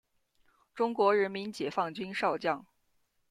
[0.73, 2.65] 中国人民解放军少将。